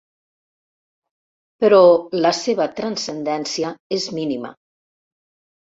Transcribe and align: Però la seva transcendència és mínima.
Però 1.65 1.83
la 2.27 2.33
seva 2.39 2.69
transcendència 2.81 3.73
és 4.01 4.11
mínima. 4.19 4.55